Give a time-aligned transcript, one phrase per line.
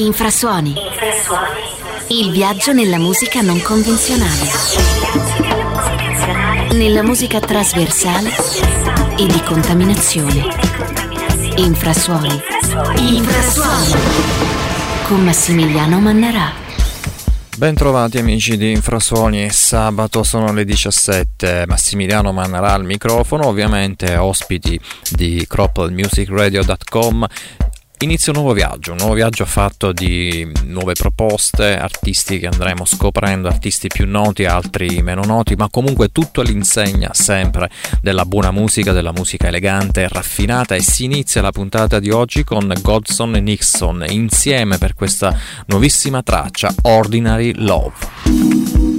[0.00, 0.74] Infrasuoni.
[2.08, 4.48] Il viaggio nella musica non convenzionale.
[6.72, 8.30] Nella musica trasversale
[9.18, 10.46] e di contaminazione.
[11.56, 12.40] Infrasuoni.
[12.96, 13.92] Infrasuoni.
[15.06, 16.50] Con Massimiliano Mannarà.
[17.58, 24.80] Bentrovati amici di Infrasuoni, sabato sono le 17, Massimiliano Mannarà al microfono, ovviamente ospiti
[25.10, 27.26] di CroppleMusicRadio.com
[28.02, 33.46] Inizia un nuovo viaggio, un nuovo viaggio fatto di nuove proposte, artisti che andremo scoprendo,
[33.46, 39.12] artisti più noti, altri meno noti, ma comunque tutto all'insegna sempre della buona musica, della
[39.12, 44.06] musica elegante e raffinata e si inizia la puntata di oggi con Godson e Nixon
[44.08, 48.89] insieme per questa nuovissima traccia Ordinary Love.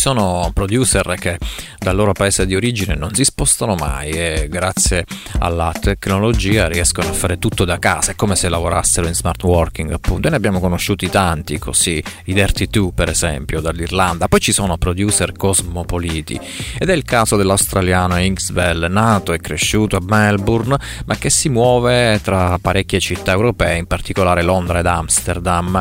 [0.00, 1.36] Sono producer che
[1.78, 5.06] dal loro paese di origine non si spostano mai e grazie
[5.38, 9.92] alla tecnologia riescono a fare tutto da casa, è come se lavorassero in smart working
[9.92, 10.26] appunto.
[10.26, 14.76] E ne abbiamo conosciuti tanti così, i Dirty 2 per esempio dall'Irlanda, poi ci sono
[14.76, 16.38] producer cosmopoliti.
[16.78, 20.76] Ed è il caso dell'australiano Inkswell, nato e cresciuto a Melbourne
[21.06, 25.80] ma che si muove tra parecchie città europee, in particolare Londra ed Amsterdam.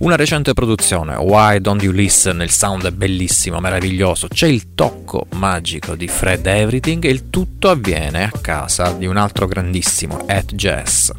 [0.00, 5.24] Una recente produzione, Why Don't You Listen, il sound è bellissimo, meraviglioso, c'è il tocco
[5.36, 10.54] magico di Fred Everything e il tutto avviene a casa di un altro grandissimo, Ed
[10.54, 11.10] Jazz.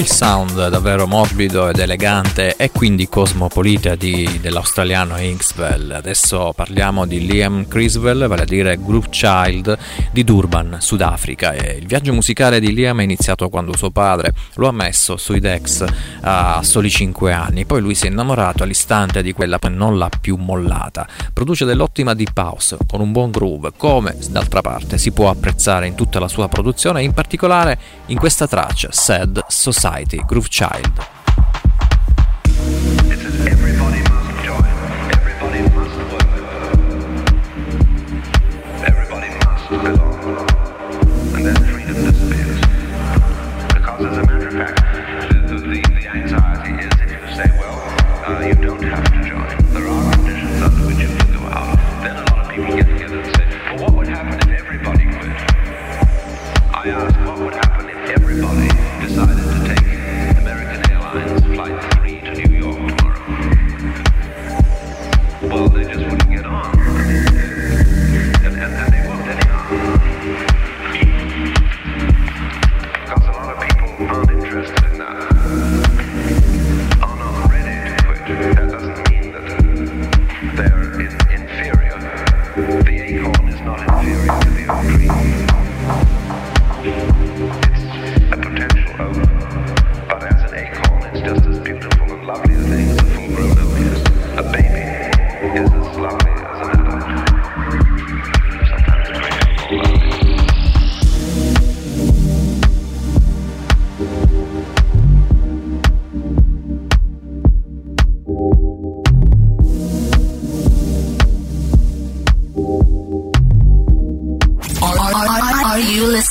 [0.00, 5.90] Il sound davvero morbido ed elegante e quindi cosmopolita di, dell'australiano Inkswell.
[5.90, 9.76] Adesso parliamo di Liam Criswell, vale a dire Group Child
[10.10, 11.52] di Durban, Sudafrica.
[11.52, 15.38] E il viaggio musicale di Liam è iniziato quando suo padre lo ha messo sui
[15.38, 15.84] decks
[16.22, 20.10] a soli 5 anni, poi lui si è innamorato all'istante di quella e non l'ha
[20.18, 21.06] più mollata.
[21.30, 25.94] Produce dell'ottima deep house con un buon groove, come d'altra parte si può apprezzare in
[25.94, 29.88] tutta la sua produzione, in particolare in questa traccia Sad Society
[30.26, 31.19] Groove Child.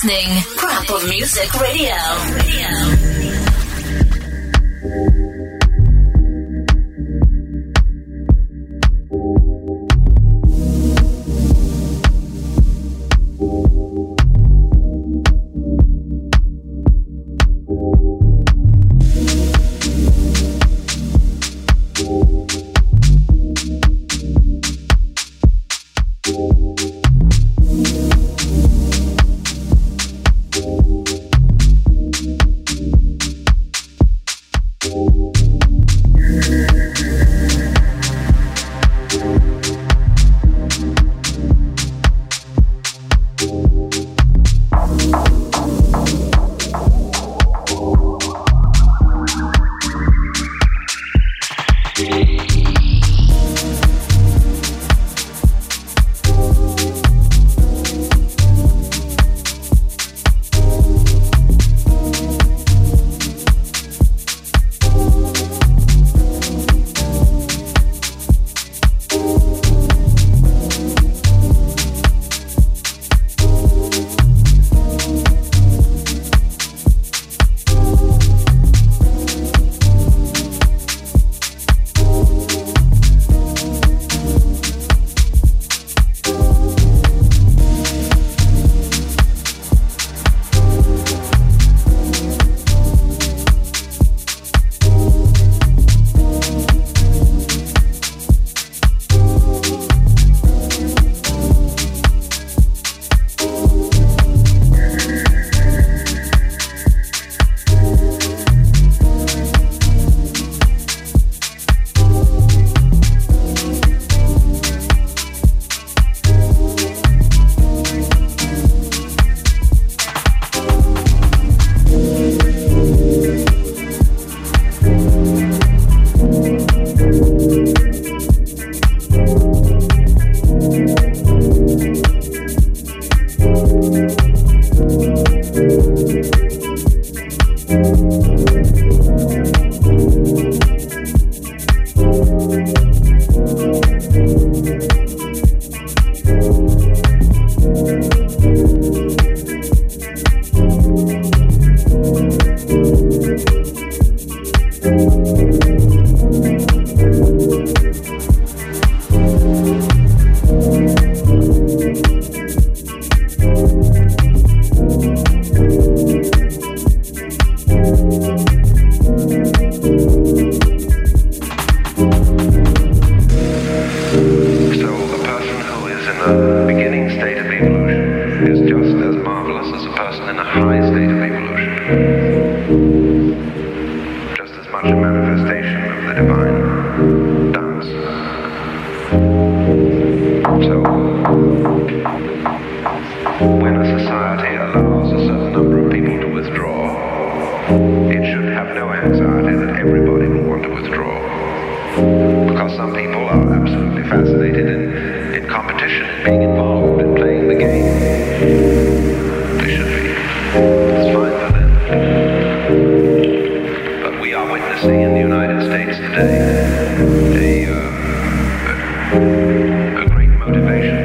[0.02, 0.42] listening.
[0.56, 1.94] Crap Music Radio.
[2.34, 2.99] Radio.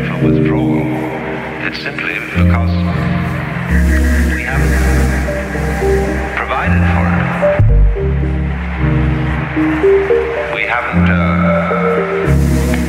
[0.06, 0.82] from withdrawal.
[1.66, 2.72] It's simply because
[4.34, 4.76] we haven't
[6.36, 7.26] provided for it.
[10.54, 11.70] We haven't, uh,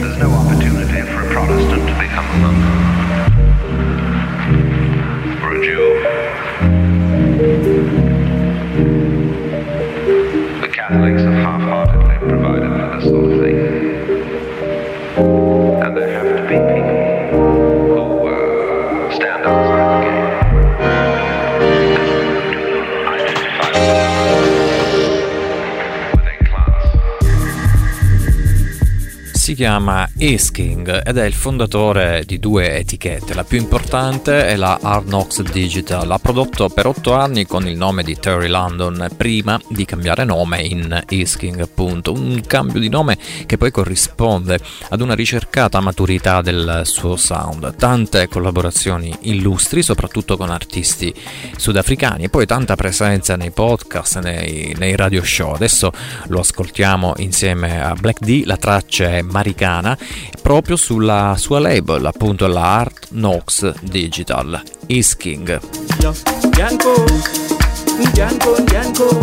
[0.01, 2.63] there's no opportunity for a Protestant to become a monk
[5.43, 5.96] or a Jew.
[29.57, 33.33] Chiama Esking ed è il fondatore di due etichette.
[33.33, 36.11] La più importante è la Knocks Digital.
[36.11, 40.61] Ha prodotto per otto anni con il nome di Terry London prima di cambiare nome
[40.61, 42.13] in Esking, appunto.
[42.13, 44.59] Un cambio di nome che poi corrisponde
[44.91, 47.77] ad una ricercata maturità del suo sound.
[47.77, 51.15] Tante collaborazioni illustri, soprattutto con artisti
[51.57, 55.55] sudafricani, e poi tanta presenza nei podcast, nei, nei radio show.
[55.55, 55.93] Adesso
[56.27, 58.43] lo ascoltiamo insieme a Black D.
[58.45, 59.97] La traccia è Maria americana
[60.43, 65.61] proprio sulla sua label, appunto la Art Knox Digital, Isking.
[66.51, 67.05] Bianco,
[68.13, 69.19] bianco, bianco,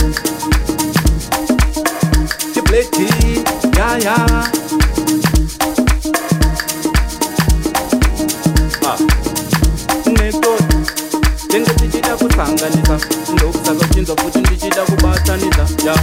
[3.75, 4.51] yeah, yeah.
[8.85, 8.97] Ah.
[11.49, 12.99] tenge tichida kuhlanganisa
[13.33, 15.95] ndokusaka uchinzwa futi ndichida kubatanisa ya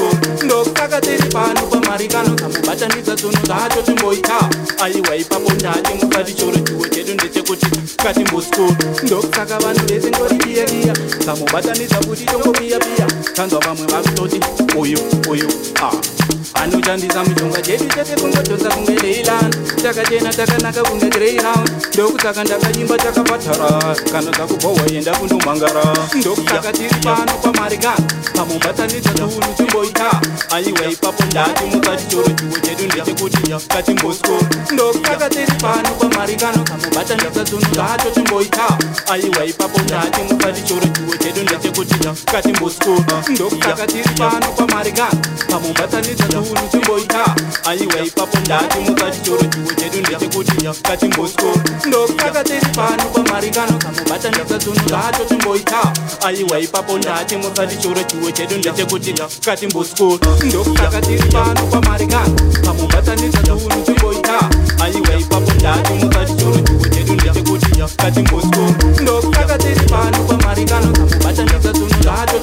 [0.00, 4.50] mashoko ndokaka tiri pano pamari kanotambobatanidza dzonhu zvacho timboita.
[4.82, 11.96] Aiwa ipapo ndacho mufari choro chiwo chedu ndechekuti katimbosco ndokaka vanhu vese ndori iyeriya tamobatanidza
[11.96, 14.40] kuti tongopiyapiya tanzwa vamwe vakutoti
[14.78, 14.98] uyu
[15.30, 15.48] uyu
[15.82, 16.19] a ah
[16.62, 19.56] anoshandisa mishonga chedu chete kungodhonza kunge leilani.
[19.82, 23.94] Takachena takanaka kunge greyround ndokutsaka ndakaimba takapatara.
[24.12, 28.06] Kana dzakubhohwa enda kundomhangara ndokusaka tiri pano pamarikana.
[28.36, 30.20] Pamubvatanidza tuunu chimboita
[30.50, 34.38] aiwa ipapo ndati mutsachitoro chiwo chedu ndechekuti katimbosco
[34.72, 38.78] ndokusaka tiri pano pamarikano kamubvatanidza tunhu dzacho chimboita
[39.12, 41.94] aiwa ipapo ndati mutsachitoro chiwo chedu ndechekuti
[42.32, 45.20] katimbosco ndokusaka tiri pano pamarikana.
[45.50, 47.34] Pamubvatanidza tuunu chikuru chimboita.
[47.64, 51.46] Aiwa ipapo ndatimutsa chitoro chiwo chedu ndechekuti kachimbosko.
[51.86, 55.92] Ndopaka tiri pano kwamari kano kamubata nditsadzunu zvacho chimboita.
[56.26, 62.34] Aiwa ipapo ndatimutsa chitoro chiwo chedu ndechekuti katimbosko ndopaka tiri pano kwamari kano
[62.64, 64.50] kamubata nditsadzunu chimboita.
[64.84, 71.88] Aiwa ipapo ndatimutsa chitoro chiwo chedu ndechekuti katimbosko ndopaka tiri pano kwamari kano kamubata nditsadzunu
[72.02, 72.38] zvacho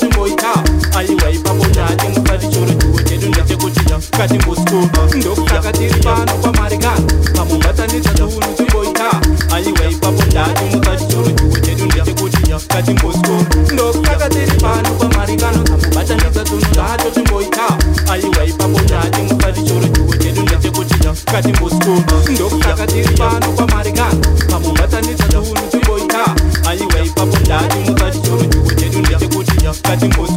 [4.18, 9.12] katimbositoma ndokusaka tiri pano kwamari kano pamobatani zvatunu chimboita
[9.56, 16.62] aiwa ipapo ndatimuka chitoro chiko chedu ndechekuti katimbositoma ndokusaka tiri pano kwamari kano pamobatani zvatunu
[16.74, 17.78] zvacho chimboita
[18.12, 25.62] aiwa ipapo ndatimuka chitoro chiko chedu ndechekuti katimbositoma ndokusaka tiri pano kwamari kano pamobatani zvatunu
[25.72, 26.36] chimboita
[26.70, 30.37] aiwa ipapo ndatimuka chitoro chiko chedu ndechekuti katimbositoma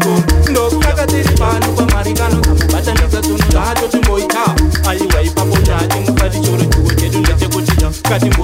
[8.10, 8.39] Cause you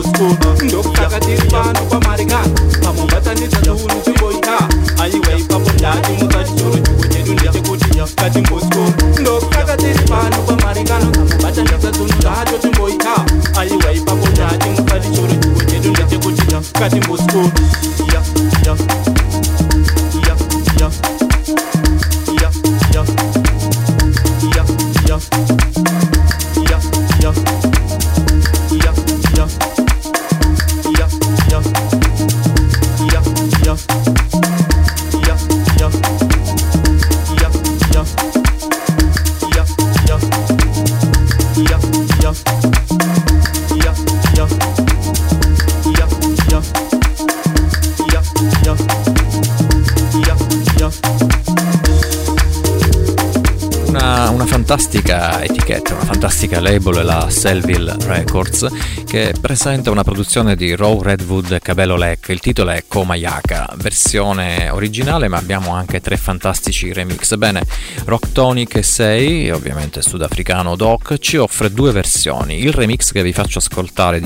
[57.36, 58.66] Selville Records
[59.04, 62.30] che presenta una produzione di Raw Redwood Cabello Lek.
[62.30, 67.36] Il titolo è Komayaka, versione originale, ma abbiamo anche tre fantastici remix.
[67.36, 67.62] Bene,
[68.06, 72.58] Rock Tonic 6, ovviamente sudafricano Doc, ci offre due versioni.
[72.58, 74.18] Il remix che vi faccio ascoltare,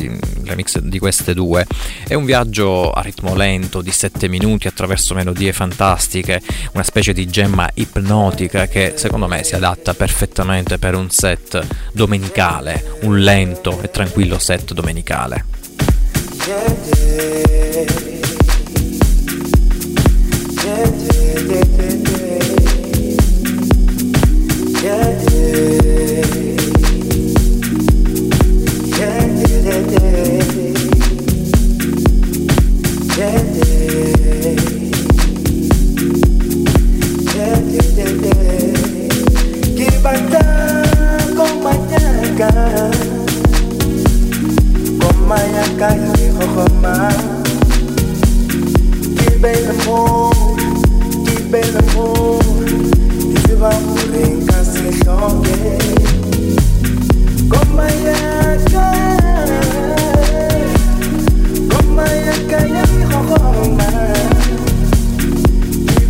[0.51, 1.67] il remix di queste due,
[2.07, 6.41] è un viaggio a ritmo lento di 7 minuti attraverso melodie fantastiche,
[6.73, 12.99] una specie di gemma ipnotica che secondo me si adatta perfettamente per un set domenicale,
[13.03, 15.45] un lento e tranquillo set domenicale.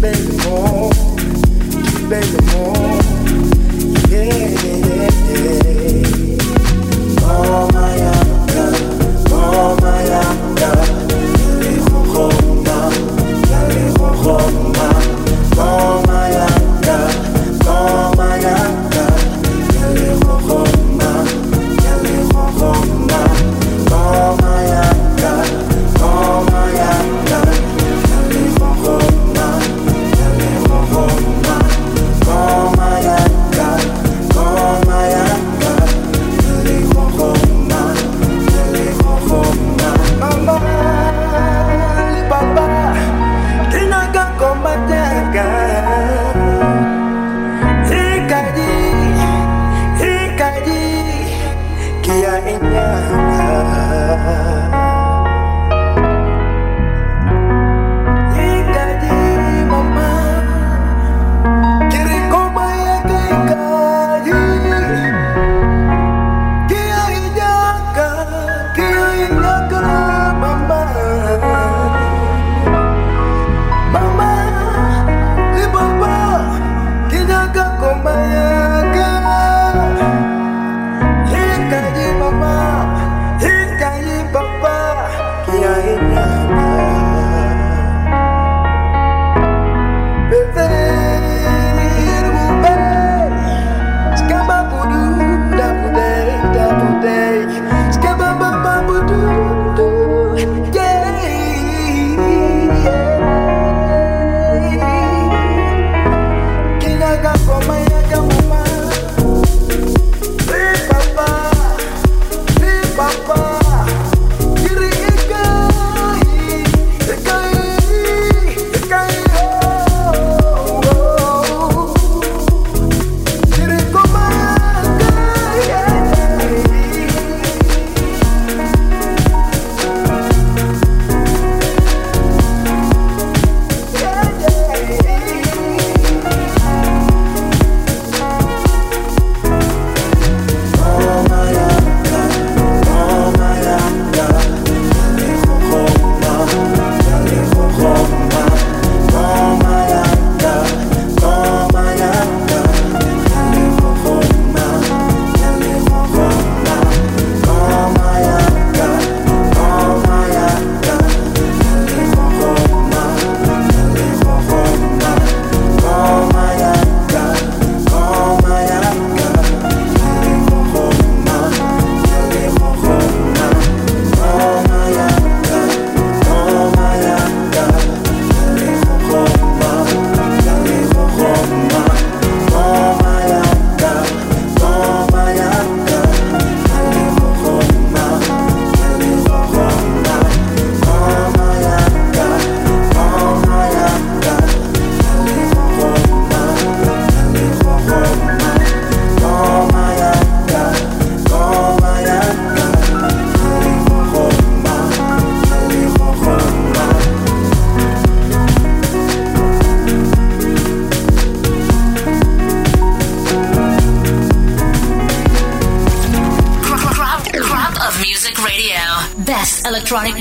[0.00, 0.90] baby, more,
[2.08, 2.99] baby, more.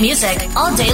[0.00, 0.89] Music all day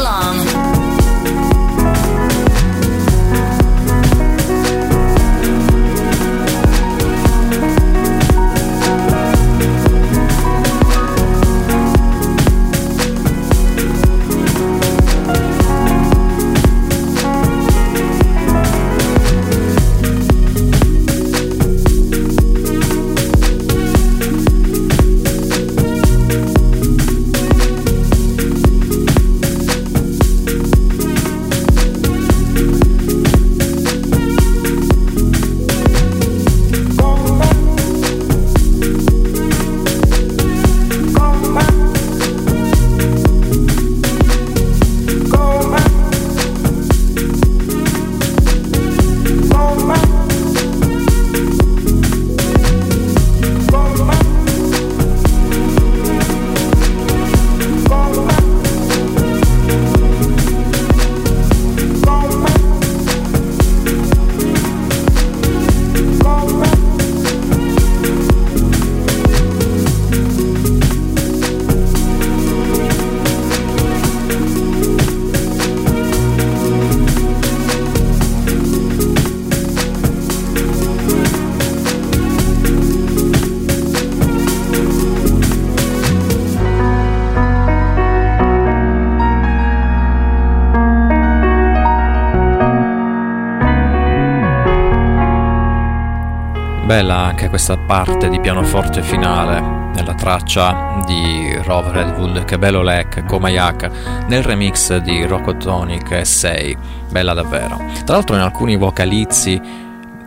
[96.87, 103.25] bella anche questa parte di pianoforte finale nella traccia di Rove Redwood, che bello Lek,
[103.25, 103.91] Komayak,
[104.29, 106.77] nel remix di Rocotonic e 6,
[107.11, 107.77] bella davvero.
[108.05, 109.61] Tra l'altro in alcuni vocalizzi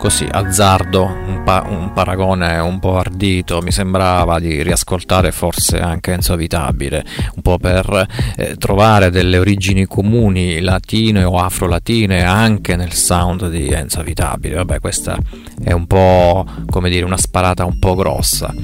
[0.00, 6.12] così azzardo, un, pa- un, paragone un po' ardito, mi sembrava di riascoltare forse anche
[6.12, 12.94] Enzo Avitabile, un po' per eh, trovare delle origini comuni latine o afro-latine anche nel
[12.94, 14.54] sound di Enzo Avitabile.
[14.54, 15.18] Vabbè, questa
[15.62, 18.54] è un po' come dire una sparata un po' grossa.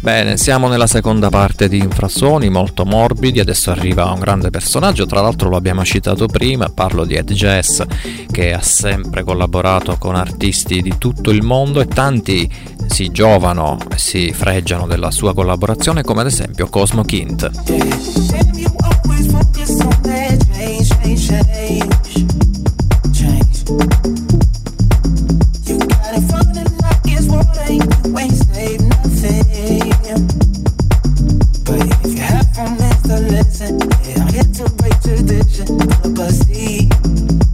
[0.00, 5.20] Bene, siamo nella seconda parte di Infrasuoni, molto morbidi, adesso arriva un grande personaggio, tra
[5.20, 7.82] l'altro lo abbiamo citato prima, parlo di Ed Jazz
[8.30, 12.48] che ha sempre collaborato con artisti artisti di tutto il mondo e tanti
[12.86, 17.50] si giovano e si freggiano della sua collaborazione come ad esempio Cosmo Kint.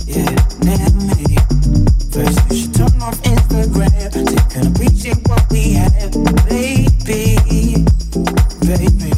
[0.07, 0.25] Yeah,
[0.64, 1.37] and me.
[2.11, 4.11] First you should I'm off Instagram.
[4.12, 6.12] They could appreciate what we have,
[6.48, 7.37] baby,
[8.66, 9.17] baby.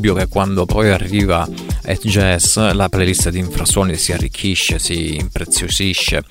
[0.00, 1.46] Indubbio che quando poi arriva
[1.84, 6.24] at Jazz la playlist di Infrasuoni si arricchisce, si impreziosisce.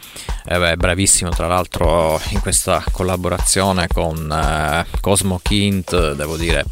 [0.46, 6.66] Eh beh, bravissimo tra l'altro in questa collaborazione con eh, Cosmo Kint, devo dire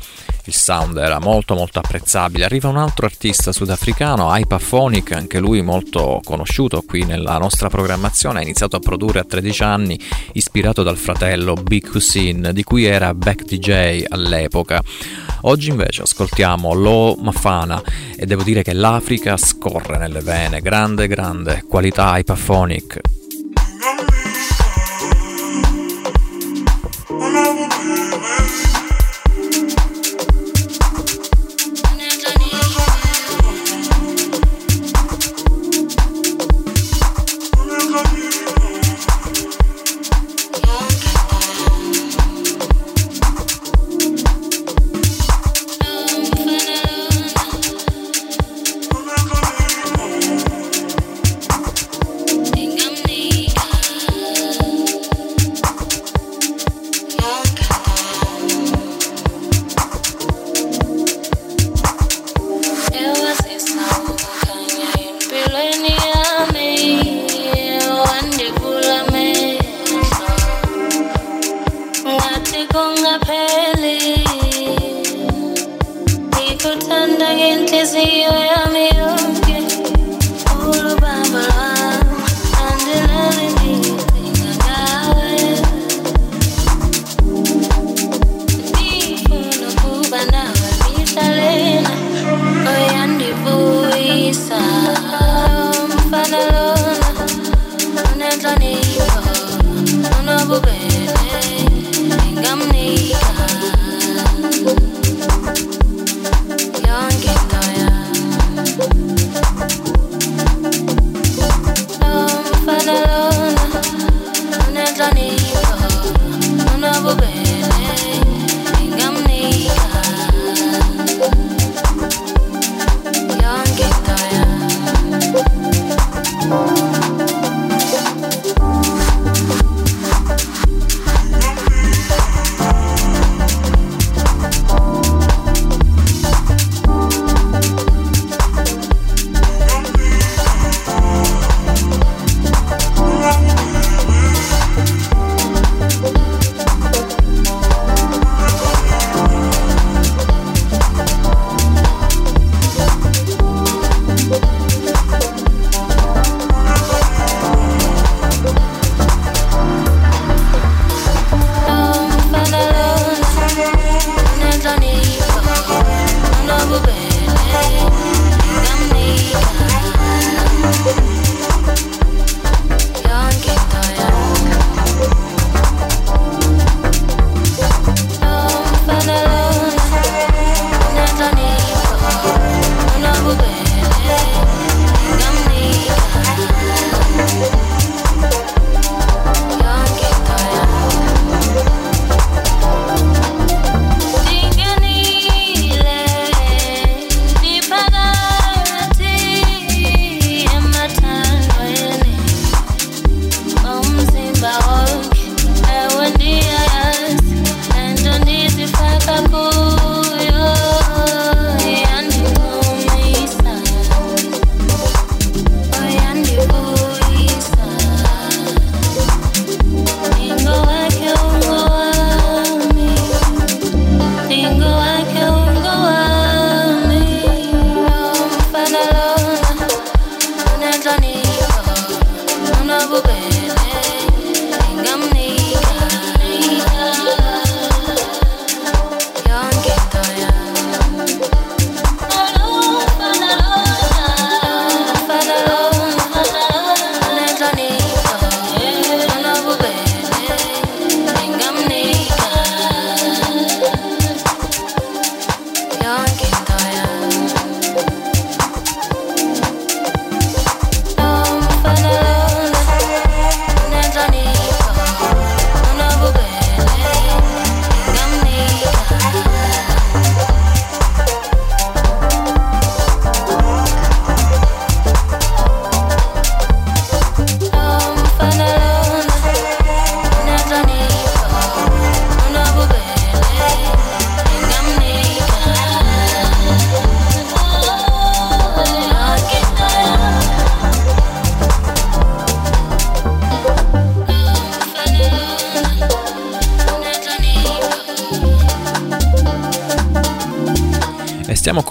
[0.48, 2.46] il sound era molto molto apprezzabile.
[2.46, 8.44] Arriva un altro artista sudafricano, Hypaphonic, anche lui molto conosciuto qui nella nostra programmazione, ha
[8.44, 10.00] iniziato a produrre a 13 anni,
[10.34, 14.82] ispirato dal fratello Big Hussein, di cui era back DJ all'epoca.
[15.42, 17.82] Oggi invece ascoltiamo Lo Mafana
[18.16, 23.00] e devo dire che l'Africa scorre nelle vene, grande grande qualità Hypaphonic.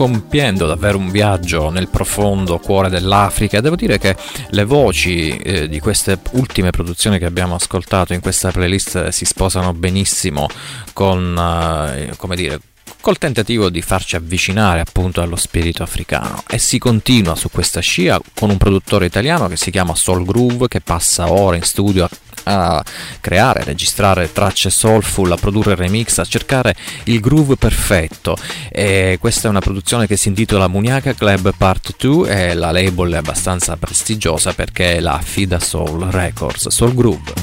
[0.07, 3.61] Compiendo davvero un viaggio nel profondo cuore dell'Africa.
[3.61, 4.14] Devo dire che
[4.50, 9.72] le voci eh, di queste ultime produzioni che abbiamo ascoltato in questa playlist si sposano
[9.72, 10.46] benissimo
[10.92, 12.61] con, eh, come dire,
[13.07, 16.42] col tentativo di farci avvicinare appunto allo spirito africano.
[16.48, 20.66] E si continua su questa scia con un produttore italiano che si chiama Soul Groove
[20.66, 22.11] che passa ora in studio a,
[22.42, 22.84] a
[23.20, 28.36] creare, a registrare tracce soulful, a produrre remix, a cercare il groove perfetto.
[28.72, 33.12] E questa è una produzione che si intitola Muniaca Club Part 2 e la label
[33.12, 37.34] è abbastanza prestigiosa perché è la Fida Soul Records, Soul Groove.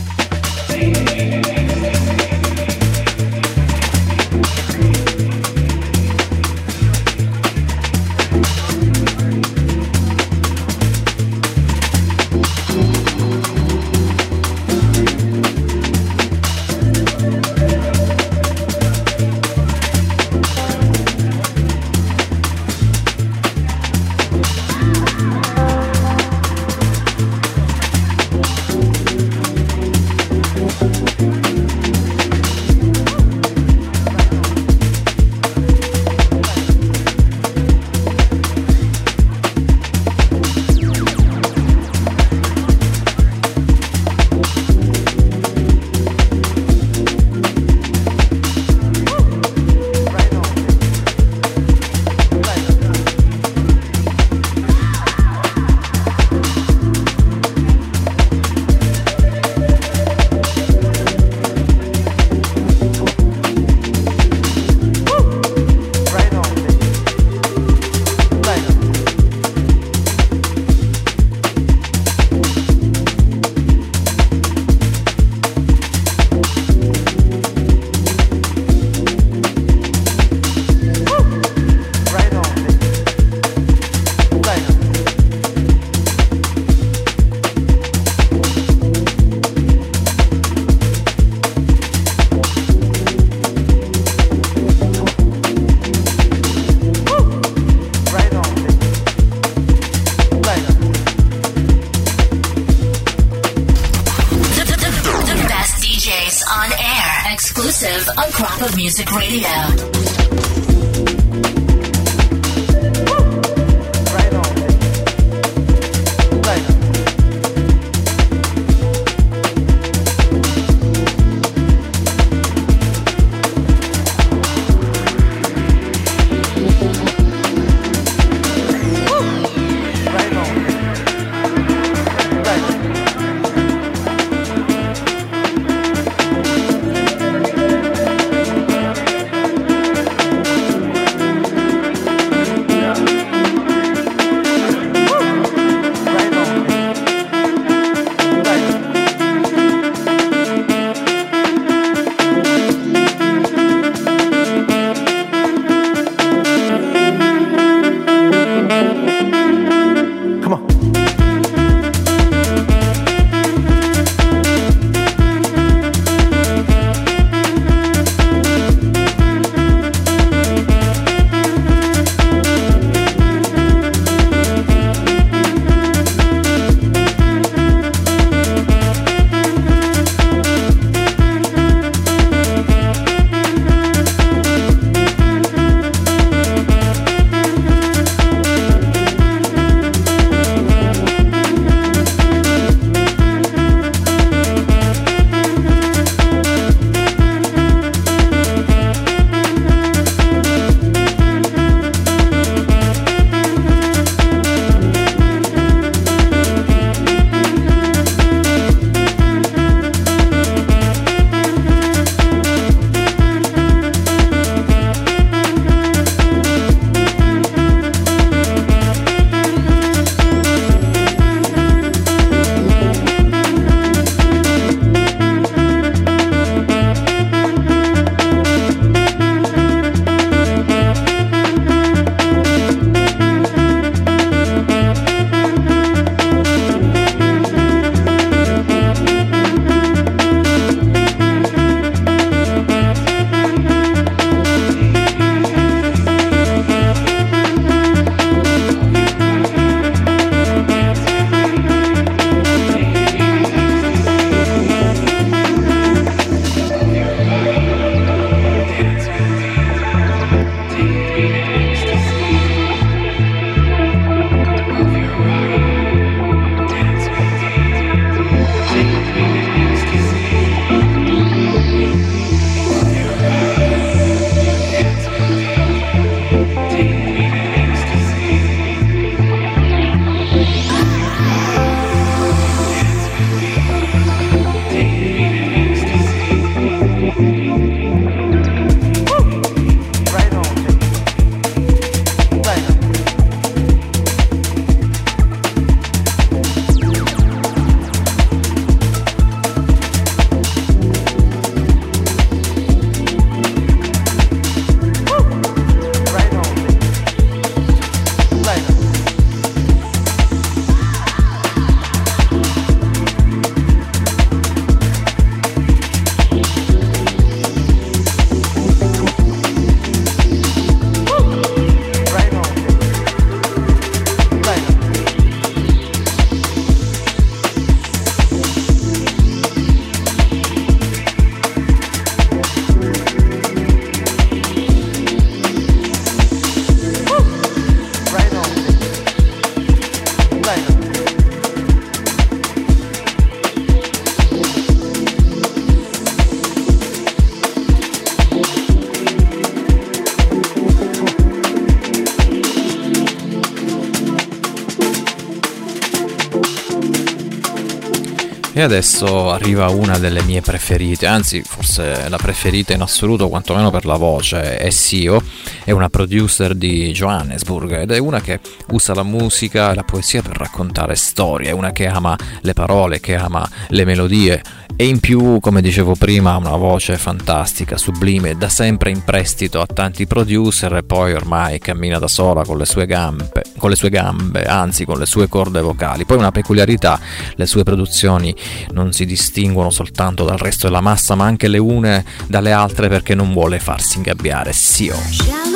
[358.55, 363.85] E adesso arriva una delle mie preferite, anzi forse la preferita in assoluto, quantomeno per
[363.85, 365.23] la voce, è Sio,
[365.63, 368.39] è una producer di Johannesburg ed è una che
[368.69, 372.99] usa la musica e la poesia per raccontare storie, è una che ama le parole,
[372.99, 374.41] che ama le melodie
[374.75, 379.61] e in più, come dicevo prima, ha una voce fantastica, sublime, da sempre in prestito
[379.61, 383.75] a tanti producer e poi ormai cammina da sola con le sue gambe, con le
[383.75, 386.05] sue gambe, anzi con le sue corde vocali.
[386.05, 386.99] Poi una peculiarità,
[387.35, 388.35] le sue produzioni
[388.71, 393.13] non si distinguono soltanto dal resto della massa, ma anche le une dalle altre perché
[393.13, 394.53] non vuole farsi ingabbiare.
[394.53, 395.52] Sio.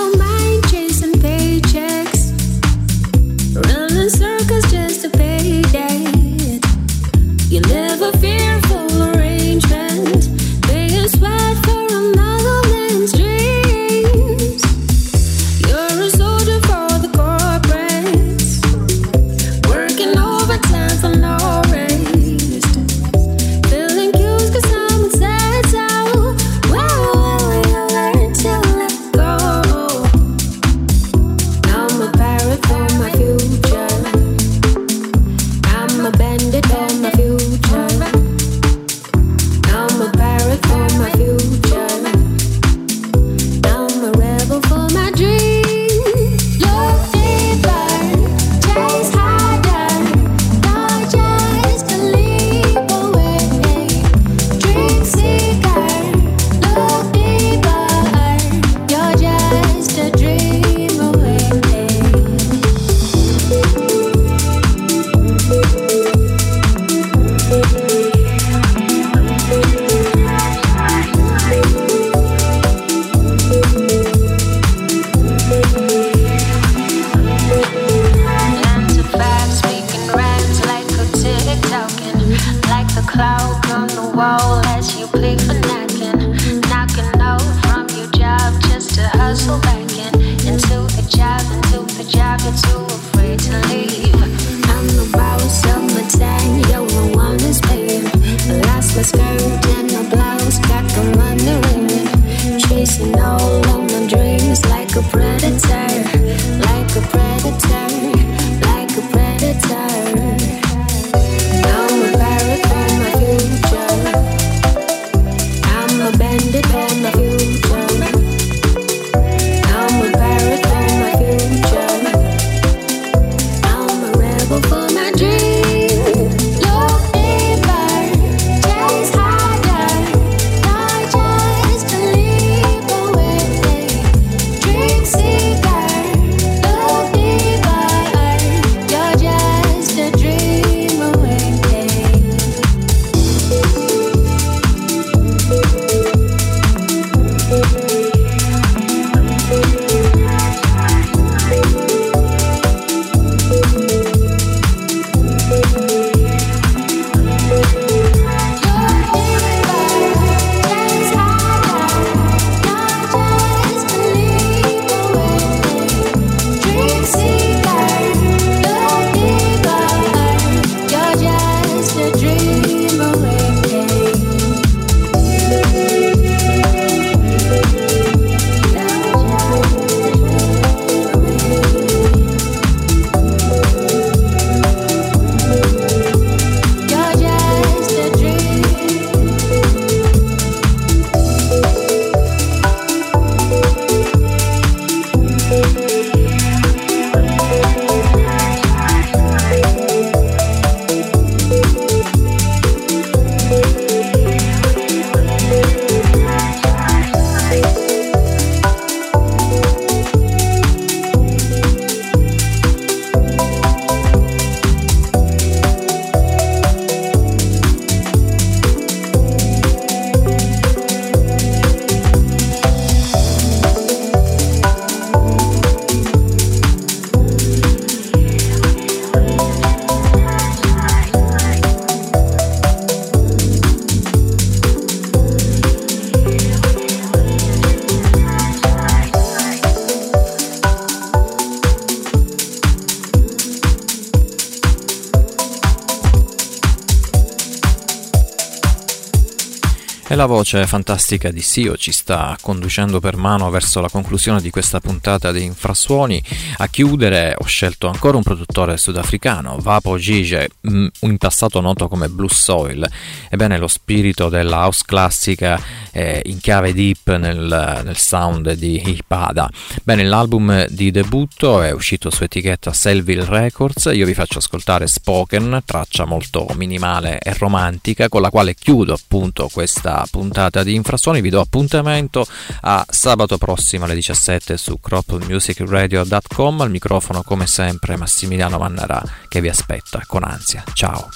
[250.17, 254.79] La voce fantastica di Sio ci sta conducendo per mano verso la conclusione di questa
[254.79, 256.19] puntata di Infrasuoni.
[256.57, 262.09] A chiudere ho scelto ancora un produttore sudafricano, Vapo Gige, mm, in passato noto come
[262.09, 262.83] Blue Soil.
[263.29, 265.61] Ebbene, lo spirito della house classica
[265.97, 269.49] è in chiave deep nel, nel sound di Ipada.
[269.83, 273.89] Bene, l'album di debutto è uscito su etichetta Selville Records.
[273.93, 279.49] Io vi faccio ascoltare Spoken, traccia molto minimale e romantica, con la quale chiudo appunto
[279.51, 281.19] questa puntata di Infrasuoni.
[281.19, 282.27] Vi do appuntamento
[282.61, 286.61] a sabato prossimo alle 17 su cropmusicradio.com.
[286.61, 290.63] Al microfono, come sempre, Massimiliano Mannarà che vi aspetta con ansia.
[290.73, 291.09] Ciao.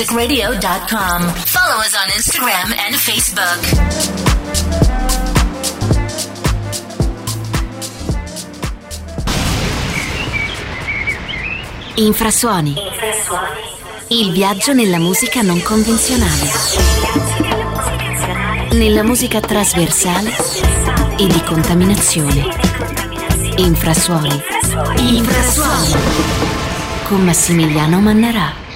[0.00, 1.22] www.cropofmusicradio.com.
[1.44, 3.58] Follow us on Instagram and Facebook.
[11.96, 12.74] Infrasuoni.
[14.08, 16.50] Il viaggio nella musica non convenzionale.
[18.72, 20.34] Nella musica trasversale
[21.18, 22.46] e di contaminazione.
[23.56, 24.42] Infrasuoni.
[24.96, 25.94] Infrasuoni.
[27.06, 28.69] Con Massimiliano Mannarà.